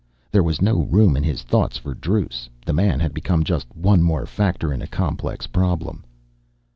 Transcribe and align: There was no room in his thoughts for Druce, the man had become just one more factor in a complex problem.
There 0.31 0.41
was 0.41 0.63
no 0.63 0.79
room 0.81 1.15
in 1.15 1.21
his 1.23 1.43
thoughts 1.43 1.77
for 1.77 1.93
Druce, 1.93 2.49
the 2.65 2.73
man 2.73 2.99
had 2.99 3.13
become 3.13 3.43
just 3.43 3.67
one 3.75 4.01
more 4.01 4.25
factor 4.25 4.73
in 4.73 4.81
a 4.81 4.87
complex 4.87 5.45
problem. 5.45 6.03